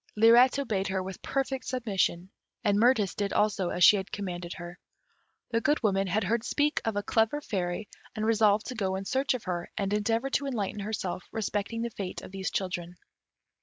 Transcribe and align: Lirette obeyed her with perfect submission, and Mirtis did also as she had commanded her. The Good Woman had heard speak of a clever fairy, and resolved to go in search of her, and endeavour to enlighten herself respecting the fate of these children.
Lirette 0.17 0.57
obeyed 0.57 0.87
her 0.87 1.03
with 1.03 1.21
perfect 1.21 1.63
submission, 1.63 2.31
and 2.63 2.79
Mirtis 2.79 3.13
did 3.13 3.31
also 3.33 3.69
as 3.69 3.83
she 3.83 3.97
had 3.97 4.11
commanded 4.11 4.53
her. 4.53 4.79
The 5.51 5.61
Good 5.61 5.83
Woman 5.83 6.07
had 6.07 6.23
heard 6.23 6.43
speak 6.43 6.81
of 6.85 6.95
a 6.95 7.03
clever 7.03 7.39
fairy, 7.39 7.87
and 8.15 8.25
resolved 8.25 8.65
to 8.69 8.73
go 8.73 8.95
in 8.95 9.05
search 9.05 9.35
of 9.35 9.43
her, 9.43 9.69
and 9.77 9.93
endeavour 9.93 10.31
to 10.31 10.47
enlighten 10.47 10.79
herself 10.79 11.25
respecting 11.31 11.83
the 11.83 11.91
fate 11.91 12.23
of 12.23 12.31
these 12.31 12.49
children. 12.49 12.95